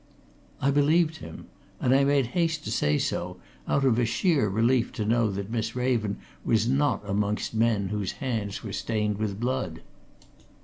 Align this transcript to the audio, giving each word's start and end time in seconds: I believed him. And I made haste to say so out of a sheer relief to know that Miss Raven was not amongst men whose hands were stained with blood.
I 0.59 0.71
believed 0.71 1.17
him. 1.17 1.45
And 1.79 1.93
I 1.93 2.03
made 2.03 2.25
haste 2.33 2.63
to 2.63 2.71
say 2.71 2.97
so 2.97 3.37
out 3.67 3.85
of 3.85 3.99
a 3.99 4.05
sheer 4.07 4.49
relief 4.49 4.91
to 4.93 5.05
know 5.05 5.29
that 5.29 5.51
Miss 5.51 5.75
Raven 5.75 6.17
was 6.43 6.67
not 6.67 7.07
amongst 7.07 7.53
men 7.53 7.89
whose 7.89 8.13
hands 8.13 8.63
were 8.63 8.73
stained 8.73 9.19
with 9.19 9.39
blood. 9.39 9.81